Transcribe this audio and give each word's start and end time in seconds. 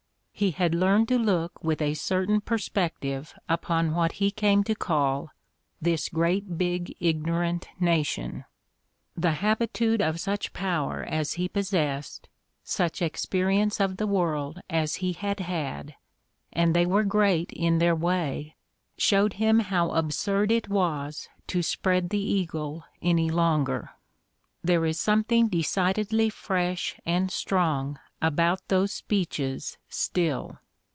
He 0.33 0.49
had 0.49 0.73
learned 0.73 1.07
to 1.09 1.19
look 1.19 1.63
with 1.63 1.83
a 1.83 1.93
certain 1.93 2.41
per 2.41 2.57
spective 2.57 3.35
upon 3.47 3.93
what 3.93 4.13
he 4.13 4.31
came 4.31 4.63
to 4.63 4.73
call 4.73 5.29
"this 5.79 6.09
great 6.09 6.57
big 6.57 6.95
ignorant 6.99 7.67
nation": 7.79 8.45
the 9.15 9.33
habitude 9.33 10.01
of 10.01 10.19
such 10.19 10.51
power 10.51 11.03
as 11.03 11.33
he 11.33 11.47
possessed, 11.47 12.27
such 12.63 13.03
experience 13.03 13.79
of 13.79 13.97
the 13.97 14.07
world 14.07 14.59
as 14.67 14.95
he 14.95 15.13
had 15.13 15.41
had— 15.41 15.93
and 16.51 16.75
they 16.75 16.87
were 16.87 17.03
great 17.03 17.51
in 17.53 17.77
their 17.77 17.95
way— 17.95 18.55
showed 18.97 19.33
him 19.33 19.59
how 19.59 19.91
absurd 19.91 20.51
it 20.51 20.67
was 20.67 21.29
to 21.45 21.61
spread 21.61 22.09
the 22.09 22.17
eagle 22.19 22.83
any 22.99 23.29
longer. 23.29 23.91
There 24.63 24.85
is 24.87 24.99
something 24.99 25.49
decidedly 25.49 26.31
fresh 26.31 26.99
and 27.05 27.29
strong 27.29 27.99
about 28.23 28.67
those 28.67 28.91
speeches 28.93 29.79
still. 29.89 30.59